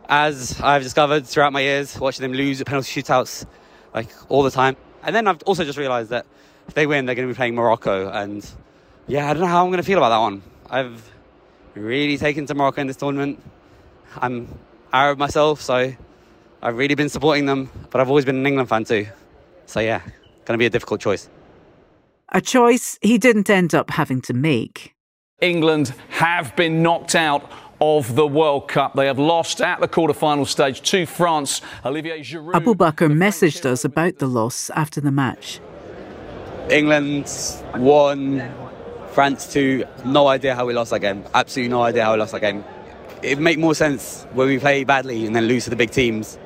As 0.08 0.60
I've 0.60 0.82
discovered 0.82 1.24
throughout 1.24 1.52
my 1.52 1.60
years, 1.60 1.96
watching 2.00 2.24
them 2.24 2.32
lose 2.32 2.60
at 2.60 2.66
penalty 2.66 3.00
shootouts 3.00 3.46
like 3.94 4.08
all 4.28 4.42
the 4.42 4.50
time. 4.50 4.76
And 5.04 5.14
then 5.14 5.28
I've 5.28 5.40
also 5.44 5.62
just 5.62 5.78
realised 5.78 6.10
that 6.10 6.26
if 6.66 6.74
they 6.74 6.88
win, 6.88 7.06
they're 7.06 7.14
going 7.14 7.28
to 7.28 7.32
be 7.32 7.36
playing 7.36 7.54
Morocco. 7.54 8.10
And 8.10 8.44
yeah, 9.06 9.30
I 9.30 9.32
don't 9.32 9.42
know 9.42 9.46
how 9.46 9.62
I'm 9.64 9.70
going 9.70 9.80
to 9.80 9.86
feel 9.86 9.98
about 9.98 10.08
that 10.08 10.18
one. 10.18 10.42
I've 10.68 11.11
really 11.74 12.18
taken 12.18 12.46
to 12.46 12.54
Morocco 12.54 12.80
in 12.80 12.86
this 12.86 12.96
tournament. 12.96 13.42
I'm 14.16 14.48
Arab 14.92 15.18
myself, 15.18 15.60
so 15.60 15.92
I've 16.62 16.76
really 16.76 16.94
been 16.94 17.08
supporting 17.08 17.46
them, 17.46 17.70
but 17.90 18.00
I've 18.00 18.08
always 18.08 18.24
been 18.24 18.36
an 18.36 18.46
England 18.46 18.68
fan 18.68 18.84
too. 18.84 19.06
So 19.66 19.80
yeah, 19.80 20.00
going 20.44 20.54
to 20.54 20.58
be 20.58 20.66
a 20.66 20.70
difficult 20.70 21.00
choice. 21.00 21.28
A 22.30 22.40
choice 22.40 22.98
he 23.02 23.18
didn't 23.18 23.50
end 23.50 23.74
up 23.74 23.90
having 23.90 24.20
to 24.22 24.34
make. 24.34 24.94
England 25.40 25.94
have 26.08 26.54
been 26.56 26.82
knocked 26.82 27.14
out 27.14 27.50
of 27.80 28.14
the 28.14 28.26
World 28.26 28.68
Cup. 28.68 28.94
They 28.94 29.06
have 29.06 29.18
lost 29.18 29.60
at 29.60 29.80
the 29.80 29.88
quarter-final 29.88 30.46
stage 30.46 30.82
to 30.90 31.04
France. 31.04 31.60
Olivier 31.84 32.20
Giroud. 32.20 32.52
Abubakr 32.52 33.10
messaged 33.12 33.66
us 33.66 33.84
about 33.84 34.18
the 34.18 34.28
loss 34.28 34.70
after 34.70 35.00
the 35.00 35.10
match. 35.10 35.60
England 36.70 37.28
won, 37.74 38.38
France 39.12 39.52
two. 39.52 39.84
No 40.04 40.26
idea 40.26 40.54
how 40.54 40.66
we 40.66 40.72
lost 40.72 40.90
that 40.90 41.00
game. 41.00 41.24
Absolutely 41.34 41.70
no 41.70 41.82
idea 41.82 42.04
how 42.04 42.12
we 42.12 42.18
lost 42.18 42.32
that 42.32 42.40
game. 42.40 42.64
It 43.22 43.38
make 43.38 43.58
more 43.58 43.74
sense 43.74 44.26
when 44.32 44.48
we 44.48 44.58
play 44.58 44.84
badly 44.84 45.26
and 45.26 45.36
then 45.36 45.46
lose 45.46 45.64
to 45.64 45.70
the 45.70 45.76
big 45.76 45.90
teams, 45.90 46.38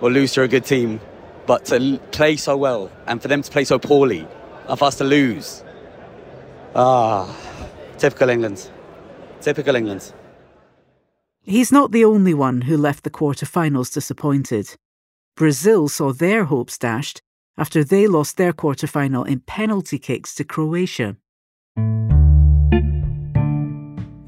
or 0.00 0.10
lose 0.10 0.32
to 0.34 0.42
a 0.42 0.48
good 0.48 0.64
team. 0.64 1.00
But 1.46 1.64
to 1.66 1.98
play 2.10 2.36
so 2.36 2.56
well 2.56 2.90
and 3.06 3.22
for 3.22 3.28
them 3.28 3.40
to 3.42 3.50
play 3.50 3.64
so 3.64 3.78
poorly, 3.78 4.26
and 4.68 4.78
for 4.78 4.84
us 4.84 4.96
to 4.98 5.04
lose. 5.04 5.64
Ah, 6.74 7.34
typical 7.96 8.28
England. 8.28 8.70
Typical 9.40 9.76
England. 9.76 10.12
He's 11.42 11.72
not 11.72 11.92
the 11.92 12.04
only 12.04 12.34
one 12.34 12.62
who 12.62 12.76
left 12.76 13.04
the 13.04 13.10
quarter-finals 13.10 13.88
disappointed. 13.88 14.76
Brazil 15.34 15.88
saw 15.88 16.12
their 16.12 16.44
hopes 16.44 16.76
dashed 16.76 17.22
after 17.56 17.82
they 17.82 18.06
lost 18.06 18.36
their 18.36 18.52
quarter-final 18.52 19.24
in 19.24 19.40
penalty 19.40 19.98
kicks 19.98 20.34
to 20.34 20.44
Croatia. 20.44 21.16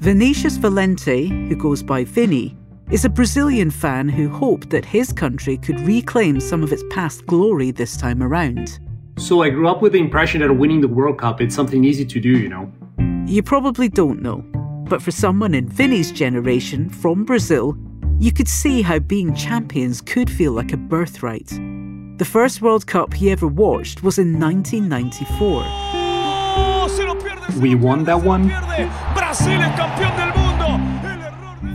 Vinicius 0.01 0.57
Valente, 0.57 1.29
who 1.47 1.55
goes 1.55 1.83
by 1.83 2.03
Vinny, 2.03 2.57
is 2.89 3.05
a 3.05 3.09
Brazilian 3.09 3.69
fan 3.69 4.09
who 4.09 4.29
hoped 4.29 4.71
that 4.71 4.83
his 4.83 5.13
country 5.13 5.57
could 5.57 5.79
reclaim 5.81 6.39
some 6.39 6.63
of 6.63 6.73
its 6.73 6.83
past 6.89 7.23
glory 7.27 7.69
this 7.69 7.95
time 7.95 8.23
around. 8.23 8.79
So 9.19 9.43
I 9.43 9.51
grew 9.51 9.67
up 9.67 9.83
with 9.83 9.91
the 9.91 9.99
impression 9.99 10.41
that 10.41 10.51
winning 10.51 10.81
the 10.81 10.87
World 10.87 11.19
Cup 11.19 11.39
is 11.39 11.53
something 11.53 11.83
easy 11.83 12.03
to 12.03 12.19
do, 12.19 12.29
you 12.29 12.49
know. 12.49 12.71
You 13.27 13.43
probably 13.43 13.89
don't 13.89 14.23
know, 14.23 14.43
but 14.89 15.03
for 15.03 15.11
someone 15.11 15.53
in 15.53 15.69
Vinny's 15.69 16.11
generation 16.11 16.89
from 16.89 17.23
Brazil, 17.23 17.77
you 18.17 18.33
could 18.33 18.47
see 18.47 18.81
how 18.81 18.97
being 18.97 19.35
champions 19.35 20.01
could 20.01 20.31
feel 20.31 20.53
like 20.53 20.73
a 20.73 20.77
birthright. 20.77 21.49
The 22.17 22.25
first 22.25 22.59
World 22.59 22.87
Cup 22.87 23.13
he 23.13 23.29
ever 23.29 23.45
watched 23.45 24.01
was 24.01 24.17
in 24.17 24.39
1994. 24.39 25.91
We 27.61 27.75
won 27.75 28.05
that 28.05 28.23
one. 28.23 28.49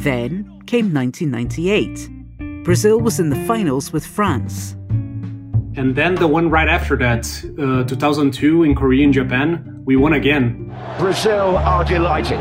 Then 0.02 0.60
came 0.66 0.92
1998. 0.92 2.64
Brazil 2.64 3.00
was 3.00 3.18
in 3.18 3.30
the 3.30 3.46
finals 3.46 3.94
with 3.94 4.04
France. 4.04 4.72
And 5.75 5.96
then 5.96 6.16
the 6.16 6.26
one 6.26 6.50
right 6.50 6.68
after 6.68 6.96
that, 6.98 7.25
uh, 7.58 7.84
2002 7.84 8.62
in 8.62 8.75
Korea 8.75 9.04
and 9.04 9.14
Japan, 9.14 9.82
we 9.86 9.96
won 9.96 10.12
again. 10.12 10.70
Brazil 10.98 11.56
are 11.56 11.82
delighted. 11.82 12.40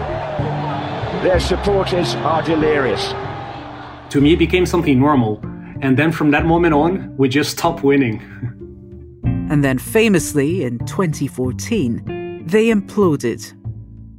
Their 1.23 1.39
supporters 1.39 2.15
are 2.15 2.43
delirious. 2.43 3.13
To 4.09 4.19
me, 4.19 4.33
it 4.33 4.39
became 4.39 4.65
something 4.65 4.99
normal. 4.99 5.39
And 5.79 5.95
then 5.97 6.11
from 6.11 6.31
that 6.31 6.45
moment 6.45 6.73
on, 6.73 7.15
we 7.15 7.29
just 7.29 7.51
stopped 7.51 7.83
winning. 7.83 8.19
and 9.23 9.63
then 9.63 9.77
famously, 9.77 10.65
in 10.65 10.79
2014, 10.79 12.43
they 12.47 12.65
imploded. 12.65 13.53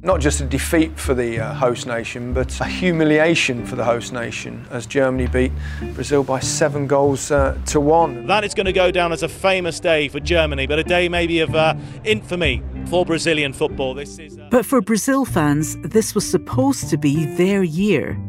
Not 0.03 0.21
just 0.21 0.41
a 0.41 0.45
defeat 0.45 0.97
for 0.99 1.15
the 1.15 1.39
uh, 1.39 1.53
host 1.55 1.87
nation, 1.87 2.31
but 2.31 2.59
a 2.61 2.65
humiliation 2.65 3.65
for 3.65 3.75
the 3.75 3.83
host 3.83 4.13
nation 4.13 4.63
as 4.69 4.85
Germany 4.85 5.27
beat 5.27 5.51
Brazil 5.95 6.23
by 6.23 6.39
seven 6.39 6.85
goals 6.85 7.31
uh, 7.31 7.57
to 7.67 7.79
one. 7.79 8.27
That 8.27 8.43
is 8.43 8.53
going 8.53 8.67
to 8.67 8.73
go 8.73 8.91
down 8.91 9.11
as 9.11 9.23
a 9.23 9.27
famous 9.27 9.79
day 9.79 10.07
for 10.07 10.19
Germany, 10.19 10.67
but 10.67 10.77
a 10.77 10.83
day 10.83 11.09
maybe 11.09 11.39
of 11.39 11.55
uh, 11.55 11.73
infamy 12.03 12.61
for 12.85 13.05
Brazilian 13.05 13.53
football. 13.53 13.95
This 13.95 14.19
is. 14.19 14.37
But 14.51 14.67
for 14.67 14.81
Brazil 14.81 15.25
fans, 15.25 15.75
this 15.77 16.13
was 16.13 16.29
supposed 16.29 16.89
to 16.91 16.97
be 16.97 17.25
their 17.35 17.63
year. 17.63 18.19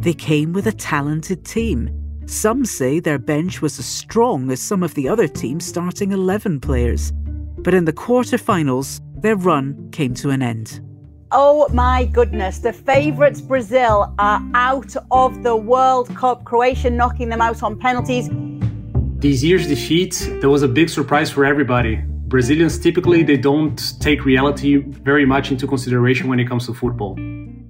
They 0.00 0.14
came 0.14 0.52
with 0.52 0.66
a 0.66 0.72
talented 0.72 1.44
team. 1.44 1.88
Some 2.26 2.64
say 2.64 2.98
their 2.98 3.20
bench 3.20 3.62
was 3.62 3.78
as 3.78 3.86
strong 3.86 4.50
as 4.50 4.60
some 4.60 4.82
of 4.82 4.94
the 4.94 5.08
other 5.08 5.28
teams' 5.28 5.66
starting 5.66 6.10
11 6.10 6.60
players. 6.60 7.12
But 7.58 7.74
in 7.74 7.84
the 7.84 7.92
quarter-finals, 7.92 9.00
their 9.18 9.36
run 9.36 9.88
came 9.92 10.14
to 10.14 10.30
an 10.30 10.42
end. 10.42 10.80
Oh 11.34 11.66
my 11.72 12.04
goodness, 12.04 12.58
the 12.58 12.74
favourites 12.74 13.40
Brazil 13.40 14.14
are 14.18 14.42
out 14.52 14.94
of 15.10 15.42
the 15.42 15.56
World 15.56 16.14
Cup. 16.14 16.44
Croatia 16.44 16.90
knocking 16.90 17.30
them 17.30 17.40
out 17.40 17.62
on 17.62 17.78
penalties. 17.78 18.28
This 19.16 19.42
year's 19.42 19.66
defeat, 19.66 20.28
that 20.42 20.50
was 20.50 20.62
a 20.62 20.68
big 20.68 20.90
surprise 20.90 21.30
for 21.30 21.46
everybody. 21.46 21.96
Brazilians 22.28 22.78
typically 22.78 23.22
they 23.22 23.38
don't 23.38 23.98
take 23.98 24.26
reality 24.26 24.76
very 24.76 25.24
much 25.24 25.50
into 25.50 25.66
consideration 25.66 26.28
when 26.28 26.38
it 26.38 26.46
comes 26.46 26.66
to 26.66 26.74
football. 26.74 27.16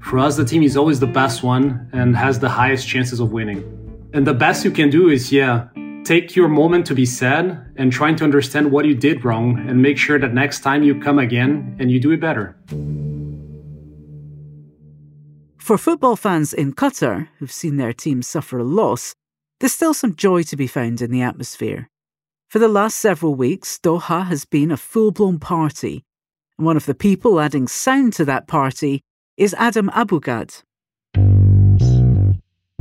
For 0.01 0.19
us 0.19 0.37
the 0.37 0.45
team 0.45 0.65
is 0.65 0.77
always 0.77 0.99
the 0.99 1.07
best 1.07 1.45
one 1.45 1.89
and 1.93 2.17
has 2.17 2.41
the 2.41 2.49
highest 2.49 2.89
chances 2.89 3.21
of 3.21 3.31
winning. 3.31 3.63
And 4.13 4.27
the 4.27 4.35
best 4.35 4.65
you 4.65 4.73
can 4.73 4.91
do 4.91 5.09
is 5.09 5.31
yeah, 5.31 5.69
take 6.03 6.35
your 6.35 6.49
moment 6.49 6.85
to 6.87 6.97
be 6.97 7.07
sad 7.07 7.65
and 7.77 7.93
trying 7.93 8.17
to 8.17 8.25
understand 8.25 8.73
what 8.73 8.87
you 8.87 8.97
did 8.97 9.25
wrong 9.25 9.65
and 9.69 9.81
make 9.81 9.99
sure 9.99 10.19
that 10.19 10.35
next 10.35 10.63
time 10.63 10.83
you 10.83 10.99
come 11.01 11.21
again 11.21 11.77
and 11.79 11.93
you 11.93 12.01
do 12.01 12.11
it 12.11 12.21
better. 12.21 12.57
For 15.63 15.79
football 15.79 16.17
fans 16.17 16.53
in 16.53 16.73
Qatar 16.73 17.29
who've 17.39 17.53
seen 17.53 17.77
their 17.77 17.93
team 17.93 18.21
suffer 18.23 18.59
a 18.59 18.65
loss, 18.65 19.15
there's 19.61 19.73
still 19.73 19.95
some 19.95 20.17
joy 20.17 20.43
to 20.43 20.57
be 20.57 20.67
found 20.67 21.01
in 21.01 21.13
the 21.13 21.23
atmosphere. 21.23 21.89
For 22.49 22.59
the 22.59 22.67
last 22.67 22.97
several 22.97 23.37
weeks, 23.37 23.79
Doha 23.79 24.27
has 24.27 24.45
been 24.45 24.73
a 24.73 24.77
full 24.77 25.13
blown 25.13 25.39
party. 25.39 26.03
And 26.59 26.67
one 26.67 26.77
of 26.77 26.87
the 26.87 26.97
people 26.97 27.39
adding 27.39 27.69
sound 27.69 28.13
to 28.15 28.25
that 28.25 28.49
party 28.49 29.03
is 29.37 29.55
Adam 29.55 29.89
Abou-Gad. 29.91 30.53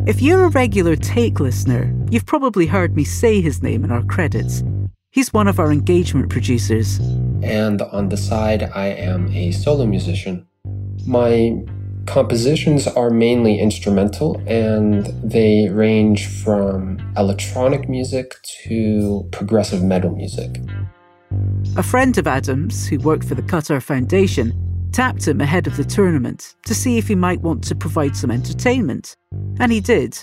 If 0.07 0.19
you're 0.19 0.45
a 0.45 0.49
regular 0.49 0.95
Take 0.95 1.39
listener, 1.39 1.93
you've 2.09 2.25
probably 2.25 2.65
heard 2.65 2.95
me 2.95 3.03
say 3.03 3.41
his 3.41 3.61
name 3.61 3.83
in 3.83 3.91
our 3.91 4.03
credits. 4.05 4.63
He's 5.11 5.31
one 5.31 5.47
of 5.47 5.59
our 5.59 5.71
engagement 5.71 6.31
producers. 6.31 6.97
And 7.43 7.83
on 7.83 8.09
the 8.09 8.17
side, 8.17 8.63
I 8.73 8.87
am 8.87 9.31
a 9.33 9.51
solo 9.51 9.85
musician. 9.85 10.47
My 11.05 11.63
compositions 12.05 12.87
are 12.87 13.09
mainly 13.09 13.59
instrumental 13.59 14.41
and 14.47 15.05
they 15.23 15.69
range 15.69 16.27
from 16.27 16.99
electronic 17.17 17.87
music 17.87 18.35
to 18.63 19.27
progressive 19.31 19.83
metal 19.83 20.15
music. 20.15 20.59
A 21.77 21.83
friend 21.83 22.17
of 22.17 22.27
Adam's, 22.27 22.87
who 22.87 22.99
worked 22.99 23.23
for 23.23 23.35
the 23.35 23.41
Qatar 23.41 23.81
Foundation, 23.81 24.53
tapped 24.91 25.27
him 25.27 25.39
ahead 25.39 25.67
of 25.67 25.77
the 25.77 25.85
tournament 25.85 26.55
to 26.65 26.75
see 26.75 26.97
if 26.97 27.07
he 27.07 27.15
might 27.15 27.41
want 27.41 27.63
to 27.63 27.75
provide 27.75 28.15
some 28.15 28.29
entertainment. 28.29 29.15
And 29.59 29.71
he 29.71 29.79
did. 29.79 30.19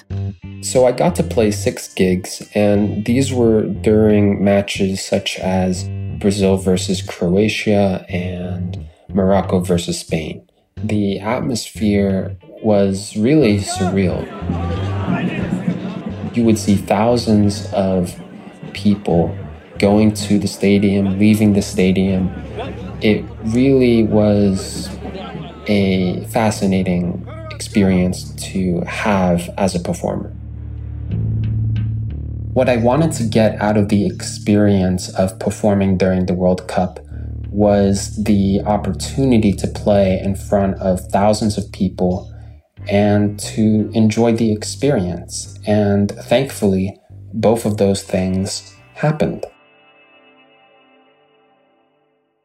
So 0.60 0.86
I 0.86 0.92
got 0.92 1.14
to 1.16 1.22
play 1.22 1.50
six 1.50 1.92
gigs, 1.94 2.42
and 2.54 3.04
these 3.04 3.32
were 3.32 3.62
during 3.62 4.44
matches 4.44 5.02
such 5.04 5.38
as 5.38 5.88
Brazil 6.18 6.56
versus 6.56 7.00
Croatia 7.00 8.04
and 8.08 8.86
Morocco 9.08 9.60
versus 9.60 10.00
Spain. 10.00 10.47
The 10.84 11.18
atmosphere 11.20 12.36
was 12.62 13.16
really 13.16 13.58
surreal. 13.58 14.24
You 16.36 16.44
would 16.44 16.58
see 16.58 16.76
thousands 16.76 17.72
of 17.72 18.14
people 18.74 19.36
going 19.78 20.12
to 20.12 20.38
the 20.38 20.46
stadium, 20.46 21.18
leaving 21.18 21.52
the 21.52 21.62
stadium. 21.62 22.30
It 23.00 23.24
really 23.44 24.04
was 24.04 24.88
a 25.66 26.24
fascinating 26.26 27.26
experience 27.50 28.30
to 28.52 28.80
have 28.82 29.50
as 29.58 29.74
a 29.74 29.80
performer. 29.80 30.30
What 32.52 32.68
I 32.68 32.76
wanted 32.76 33.12
to 33.12 33.24
get 33.24 33.60
out 33.60 33.76
of 33.76 33.88
the 33.88 34.06
experience 34.06 35.08
of 35.14 35.38
performing 35.38 35.96
during 35.96 36.26
the 36.26 36.34
World 36.34 36.66
Cup 36.66 36.98
was 37.58 38.14
the 38.22 38.60
opportunity 38.66 39.52
to 39.52 39.66
play 39.66 40.20
in 40.20 40.36
front 40.36 40.76
of 40.76 41.00
thousands 41.10 41.58
of 41.58 41.72
people 41.72 42.32
and 42.88 43.40
to 43.40 43.90
enjoy 43.94 44.32
the 44.32 44.52
experience. 44.52 45.58
And 45.66 46.12
thankfully, 46.12 46.96
both 47.34 47.66
of 47.66 47.76
those 47.76 48.04
things 48.04 48.76
happened. 48.94 49.44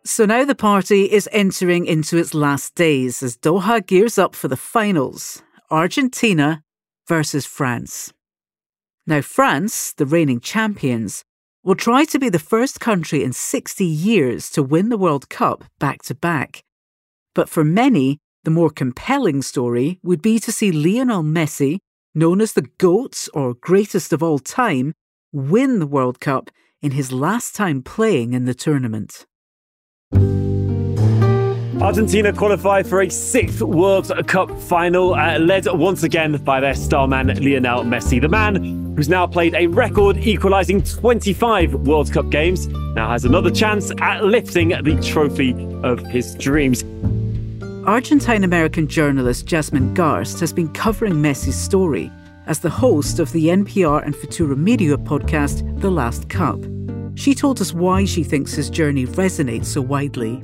So 0.03 0.25
now 0.25 0.45
the 0.45 0.55
party 0.55 1.03
is 1.03 1.29
entering 1.31 1.85
into 1.85 2.17
its 2.17 2.33
last 2.33 2.73
days 2.73 3.21
as 3.21 3.37
Doha 3.37 3.85
gears 3.85 4.17
up 4.17 4.35
for 4.35 4.47
the 4.47 4.57
finals 4.57 5.43
Argentina 5.69 6.63
versus 7.07 7.45
France. 7.45 8.11
Now, 9.05 9.21
France, 9.21 9.93
the 9.93 10.07
reigning 10.07 10.39
champions, 10.39 11.23
will 11.63 11.75
try 11.75 12.03
to 12.05 12.19
be 12.19 12.29
the 12.29 12.39
first 12.39 12.79
country 12.79 13.23
in 13.23 13.31
60 13.31 13.85
years 13.85 14.49
to 14.49 14.61
win 14.61 14.89
the 14.89 14.97
World 14.97 15.29
Cup 15.29 15.63
back 15.79 16.01
to 16.03 16.15
back. 16.15 16.63
But 17.33 17.49
for 17.49 17.63
many, 17.63 18.19
the 18.43 18.51
more 18.51 18.69
compelling 18.69 19.41
story 19.41 19.99
would 20.03 20.21
be 20.21 20.39
to 20.39 20.51
see 20.51 20.71
Lionel 20.71 21.23
Messi, 21.23 21.79
known 22.13 22.41
as 22.41 22.53
the 22.53 22.69
GOAT 22.77 23.27
or 23.33 23.53
greatest 23.53 24.11
of 24.11 24.21
all 24.21 24.39
time, 24.39 24.93
win 25.31 25.79
the 25.79 25.87
World 25.87 26.19
Cup 26.19 26.51
in 26.81 26.91
his 26.91 27.11
last 27.11 27.55
time 27.55 27.81
playing 27.81 28.33
in 28.33 28.43
the 28.45 28.53
tournament. 28.53 29.25
Argentina 31.83 32.31
qualified 32.31 32.87
for 32.87 33.01
a 33.01 33.09
sixth 33.09 33.61
World 33.61 34.09
Cup 34.25 34.57
final, 34.57 35.15
uh, 35.15 35.37
led 35.37 35.67
once 35.67 36.03
again 36.03 36.37
by 36.37 36.61
their 36.61 36.73
star 36.73 37.09
man 37.09 37.27
Lionel 37.27 37.83
Messi. 37.83 38.21
The 38.21 38.29
man 38.29 38.95
who's 38.95 39.09
now 39.09 39.27
played 39.27 39.53
a 39.53 39.67
record 39.67 40.15
equalising 40.17 40.81
25 40.81 41.73
World 41.85 42.09
Cup 42.13 42.29
games, 42.29 42.67
now 42.67 43.09
has 43.09 43.25
another 43.25 43.51
chance 43.51 43.91
at 43.99 44.23
lifting 44.23 44.69
the 44.69 44.97
trophy 45.03 45.51
of 45.83 45.99
his 46.05 46.35
dreams. 46.35 46.85
Argentine 47.85 48.45
American 48.45 48.87
journalist 48.87 49.45
Jasmine 49.45 49.93
Garsd 49.93 50.39
has 50.39 50.53
been 50.53 50.71
covering 50.71 51.15
Messi's 51.15 51.59
story 51.59 52.09
as 52.47 52.59
the 52.59 52.69
host 52.69 53.19
of 53.19 53.29
the 53.33 53.47
NPR 53.47 54.05
and 54.05 54.15
Futuro 54.15 54.55
Media 54.55 54.95
podcast, 54.95 55.81
The 55.81 55.91
Last 55.91 56.29
Cup. 56.29 56.63
She 57.15 57.35
told 57.35 57.59
us 57.59 57.73
why 57.73 58.05
she 58.05 58.23
thinks 58.23 58.53
his 58.53 58.69
journey 58.69 59.05
resonates 59.05 59.65
so 59.65 59.81
widely. 59.81 60.41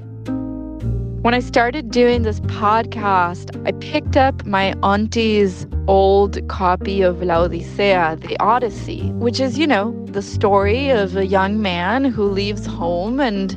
When 1.22 1.34
I 1.34 1.42
started 1.42 1.92
doing 1.92 2.22
this 2.22 2.40
podcast, 2.40 3.52
I 3.68 3.74
picked 3.74 4.16
up 4.16 4.46
my 4.46 4.74
auntie's 4.82 5.68
old 5.86 6.48
copy 6.48 7.02
of 7.02 7.22
La 7.22 7.46
Odisea, 7.46 8.18
the 8.26 8.40
Odyssey, 8.40 9.12
which 9.12 9.42
is, 9.42 9.60
you 9.60 9.68
know, 9.68 9.92
the 10.06 10.22
story 10.22 10.90
of 10.90 11.18
a 11.18 11.26
young 11.26 11.62
man 11.62 12.06
who 12.06 12.24
leaves 12.24 12.66
home 12.66 13.20
and 13.20 13.50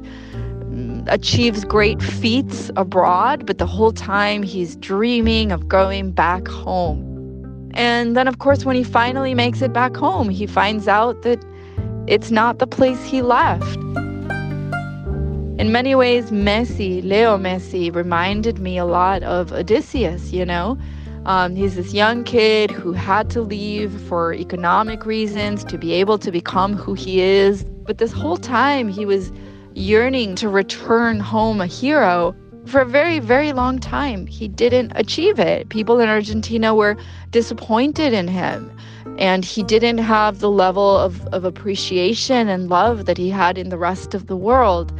mm, 0.64 1.06
achieves 1.06 1.62
great 1.62 2.02
feats 2.02 2.72
abroad, 2.74 3.46
but 3.46 3.58
the 3.58 3.66
whole 3.66 3.92
time 3.92 4.42
he's 4.42 4.74
dreaming 4.74 5.52
of 5.52 5.68
going 5.68 6.10
back 6.10 6.48
home. 6.48 7.70
And 7.74 8.16
then, 8.16 8.26
of 8.26 8.40
course, 8.40 8.64
when 8.64 8.74
he 8.74 8.82
finally 8.82 9.34
makes 9.34 9.62
it 9.62 9.72
back 9.72 9.94
home, 9.94 10.30
he 10.30 10.48
finds 10.48 10.88
out 10.88 11.22
that 11.22 11.40
it's 12.08 12.32
not 12.32 12.58
the 12.58 12.66
place 12.66 13.04
he 13.04 13.22
left. 13.22 13.78
In 15.62 15.70
many 15.70 15.94
ways, 15.94 16.32
Messi, 16.32 17.04
Leo 17.04 17.38
Messi, 17.38 17.94
reminded 17.94 18.58
me 18.58 18.78
a 18.78 18.84
lot 18.84 19.22
of 19.22 19.52
Odysseus, 19.52 20.32
you 20.32 20.44
know? 20.44 20.76
Um, 21.24 21.54
he's 21.54 21.76
this 21.76 21.94
young 21.94 22.24
kid 22.24 22.72
who 22.72 22.90
had 22.90 23.30
to 23.30 23.42
leave 23.42 23.92
for 24.08 24.34
economic 24.34 25.06
reasons 25.06 25.62
to 25.66 25.78
be 25.78 25.92
able 25.92 26.18
to 26.18 26.32
become 26.32 26.74
who 26.74 26.94
he 26.94 27.20
is. 27.20 27.62
But 27.86 27.98
this 27.98 28.10
whole 28.10 28.38
time, 28.38 28.88
he 28.88 29.06
was 29.06 29.30
yearning 29.72 30.34
to 30.34 30.48
return 30.48 31.20
home 31.20 31.60
a 31.60 31.66
hero. 31.66 32.34
For 32.66 32.80
a 32.80 32.84
very, 32.84 33.20
very 33.20 33.52
long 33.52 33.78
time, 33.78 34.26
he 34.26 34.48
didn't 34.48 34.90
achieve 34.96 35.38
it. 35.38 35.68
People 35.68 36.00
in 36.00 36.08
Argentina 36.08 36.74
were 36.74 36.96
disappointed 37.30 38.12
in 38.12 38.26
him. 38.26 38.76
And 39.16 39.44
he 39.44 39.62
didn't 39.62 39.98
have 39.98 40.40
the 40.40 40.50
level 40.50 40.96
of, 40.96 41.24
of 41.28 41.44
appreciation 41.44 42.48
and 42.48 42.68
love 42.68 43.04
that 43.04 43.16
he 43.16 43.30
had 43.30 43.58
in 43.58 43.68
the 43.68 43.78
rest 43.78 44.12
of 44.12 44.26
the 44.26 44.36
world. 44.36 44.92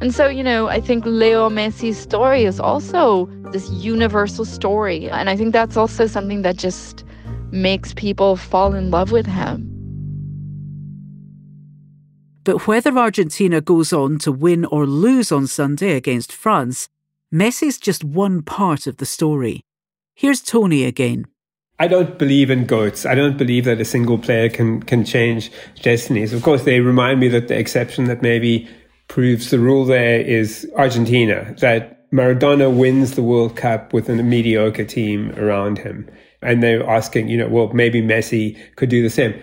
And 0.00 0.14
so, 0.14 0.28
you 0.28 0.44
know, 0.44 0.68
I 0.68 0.80
think 0.80 1.04
Leo 1.04 1.48
Messi's 1.48 1.98
story 1.98 2.44
is 2.44 2.60
also 2.60 3.26
this 3.50 3.68
universal 3.70 4.44
story. 4.44 5.10
And 5.10 5.28
I 5.28 5.36
think 5.36 5.52
that's 5.52 5.76
also 5.76 6.06
something 6.06 6.42
that 6.42 6.56
just 6.56 7.04
makes 7.50 7.94
people 7.94 8.36
fall 8.36 8.74
in 8.74 8.92
love 8.92 9.10
with 9.10 9.26
him. 9.26 9.74
But 12.44 12.66
whether 12.68 12.96
Argentina 12.96 13.60
goes 13.60 13.92
on 13.92 14.18
to 14.20 14.30
win 14.30 14.64
or 14.66 14.86
lose 14.86 15.32
on 15.32 15.48
Sunday 15.48 15.96
against 15.96 16.32
France, 16.32 16.88
Messi's 17.34 17.76
just 17.76 18.04
one 18.04 18.42
part 18.42 18.86
of 18.86 18.98
the 18.98 19.06
story. 19.06 19.64
Here's 20.14 20.40
Tony 20.40 20.84
again. 20.84 21.26
I 21.80 21.88
don't 21.88 22.18
believe 22.18 22.50
in 22.50 22.66
goats. 22.66 23.04
I 23.04 23.14
don't 23.14 23.36
believe 23.36 23.64
that 23.64 23.80
a 23.80 23.84
single 23.84 24.18
player 24.18 24.48
can 24.48 24.82
can 24.82 25.04
change 25.04 25.50
destinies. 25.82 26.32
Of 26.32 26.42
course, 26.42 26.64
they 26.64 26.80
remind 26.80 27.20
me 27.20 27.28
that 27.28 27.48
the 27.48 27.58
exception 27.58 28.06
that 28.06 28.22
maybe 28.22 28.68
proves 29.08 29.50
the 29.50 29.58
rule 29.58 29.84
there 29.84 30.20
is 30.20 30.70
Argentina, 30.76 31.54
that 31.60 32.10
Maradona 32.12 32.74
wins 32.74 33.14
the 33.14 33.22
World 33.22 33.56
Cup 33.56 33.92
with 33.92 34.08
a 34.08 34.14
mediocre 34.14 34.84
team 34.84 35.32
around 35.32 35.78
him. 35.78 36.08
And 36.40 36.62
they're 36.62 36.88
asking, 36.88 37.28
you 37.28 37.36
know, 37.36 37.48
well, 37.48 37.72
maybe 37.72 38.00
Messi 38.00 38.56
could 38.76 38.88
do 38.88 39.02
the 39.02 39.10
same. 39.10 39.34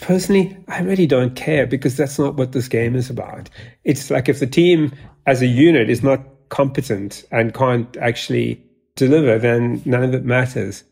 Personally, 0.00 0.56
I 0.68 0.80
really 0.80 1.06
don't 1.06 1.36
care 1.36 1.66
because 1.66 1.96
that's 1.96 2.18
not 2.18 2.34
what 2.34 2.52
this 2.52 2.68
game 2.68 2.96
is 2.96 3.10
about. 3.10 3.48
It's 3.84 4.10
like 4.10 4.28
if 4.28 4.40
the 4.40 4.46
team 4.46 4.92
as 5.26 5.42
a 5.42 5.46
unit 5.46 5.88
is 5.88 6.02
not 6.02 6.20
competent 6.48 7.24
and 7.30 7.54
can't 7.54 7.96
actually 7.98 8.62
deliver, 8.96 9.38
then 9.38 9.80
none 9.84 10.02
of 10.02 10.14
it 10.14 10.24
matters. 10.24 10.84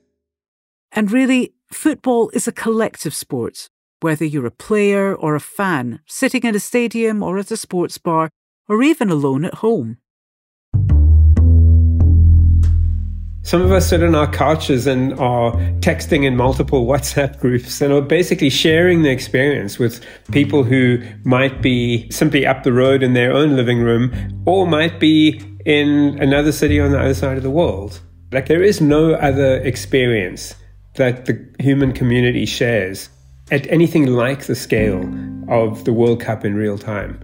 And 0.93 1.11
really, 1.11 1.55
football 1.73 2.31
is 2.33 2.47
a 2.47 2.53
collective 2.53 3.15
sport 3.15 3.69
whether 4.01 4.25
you're 4.25 4.47
a 4.47 4.51
player 4.51 5.15
or 5.15 5.35
a 5.35 5.41
fan, 5.41 6.01
sitting 6.07 6.43
in 6.43 6.55
a 6.55 6.61
stadium 6.61 7.23
or 7.23 7.39
at 7.39 7.51
a 7.51 7.57
sports 7.57 7.99
bar, 7.99 8.31
or 8.69 8.83
even 8.83 9.11
alone 9.11 9.45
at 9.45 9.55
home. 9.55 9.99
Some 13.43 13.63
of 13.63 13.73
us 13.73 13.89
sit 13.89 14.03
on 14.03 14.15
our 14.15 14.31
couches 14.31 14.87
and 14.87 15.13
are 15.19 15.53
texting 15.81 16.25
in 16.25 16.37
multiple 16.37 16.87
WhatsApp 16.93 17.41
groups 17.41 17.81
and 17.81 17.93
are 17.93 18.03
basically 18.03 18.51
sharing 18.51 19.03
the 19.03 19.11
experience 19.11 19.79
with 19.79 20.05
people 20.31 20.63
who 20.63 21.03
might 21.25 21.63
be 21.63 22.09
simply 22.11 22.47
up 22.47 22.63
the 22.63 22.73
road 22.73 23.03
in 23.03 23.15
their 23.15 23.33
own 23.33 23.57
living 23.57 23.81
room 23.81 24.13
or 24.47 24.67
might 24.67 25.01
be 25.01 25.41
in 25.65 26.19
another 26.21 26.53
city 26.53 26.79
on 26.79 26.91
the 26.91 27.01
other 27.01 27.15
side 27.15 27.37
of 27.37 27.43
the 27.43 27.51
world. 27.51 28.01
Like, 28.31 28.47
there 28.47 28.63
is 28.63 28.81
no 28.81 29.15
other 29.15 29.57
experience 29.57 30.55
that 30.97 31.27
the 31.27 31.53
human 31.59 31.93
community 31.93 32.47
shares 32.47 33.09
at 33.51 33.67
anything 33.71 34.07
like 34.07 34.47
the 34.47 34.55
scale 34.55 35.03
of 35.49 35.85
the 35.85 35.93
World 35.93 36.21
Cup 36.21 36.45
in 36.45 36.55
real 36.55 36.79
time. 36.79 37.19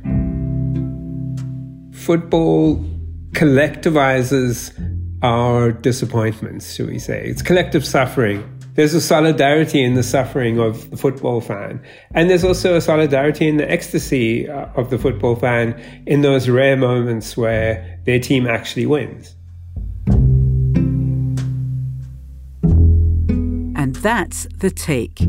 Football 1.93 2.85
collectivizes 3.33 4.73
our 5.23 5.73
disappointments, 5.73 6.75
shall 6.75 6.87
we 6.87 6.99
say. 6.99 7.25
It's 7.27 7.43
collective 7.43 7.85
suffering. 7.87 8.45
There's 8.75 8.95
a 8.95 9.01
solidarity 9.01 9.83
in 9.83 9.95
the 9.95 10.03
suffering 10.03 10.59
of 10.59 10.91
the 10.91 10.97
football 10.97 11.41
fan. 11.41 11.83
And 12.12 12.29
there's 12.29 12.45
also 12.45 12.77
a 12.77 12.81
solidarity 12.81 13.49
in 13.49 13.57
the 13.57 13.71
ecstasy 13.71 14.49
uh, 14.49 14.67
of 14.75 14.91
the 14.91 14.99
football 14.99 15.37
fan 15.37 15.81
in 16.07 16.21
those 16.21 16.49
rare 16.49 16.77
moments 16.77 17.37
where 17.37 18.01
their 18.05 18.21
team 18.21 18.47
actually 18.47 18.87
wins. 18.87 19.35
And 23.79 23.97
that's 23.97 24.47
the 24.59 24.71
take. 24.71 25.21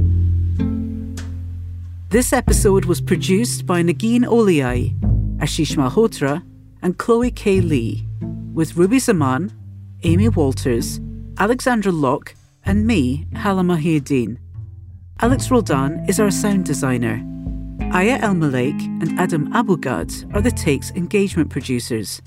This 2.10 2.32
episode 2.32 2.86
was 2.86 3.02
produced 3.02 3.66
by 3.66 3.82
Negin 3.82 4.22
Owliaei, 4.22 4.98
Ashish 5.40 5.76
Malhotra, 5.76 6.42
and 6.82 6.98
Chloe 6.98 7.32
K. 7.32 7.60
Li, 7.60 8.08
with 8.54 8.78
Ruby 8.78 8.98
Zaman, 8.98 9.52
Amy 10.04 10.30
Walters, 10.30 11.02
Alexandra 11.38 11.92
Locke, 11.92 12.34
and 12.64 12.88
me, 12.88 13.28
Halla 13.34 13.62
Mohieddeen. 13.62 14.38
Alex 15.20 15.52
Roldan 15.52 16.06
is 16.08 16.18
our 16.18 16.32
sound 16.32 16.66
designer. 16.66 17.22
Aya 17.92 18.20
Elmileik 18.20 18.80
and 19.02 19.20
Adam 19.20 19.52
Abou-Gad 19.54 20.14
are 20.34 20.42
the 20.42 20.52
Takes 20.52 20.92
engagement 20.92 21.50
producers. 21.50 22.22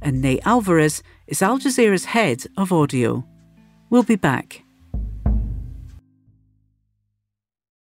And 0.00 0.22
Ney 0.22 0.38
Alvarez 0.42 1.02
is 1.26 1.42
Al 1.42 1.58
Jazeera's 1.58 2.04
head 2.04 2.44
of 2.56 2.72
audio. 2.72 3.26
We'll 3.90 4.04
be 4.04 4.14
back. 4.14 4.63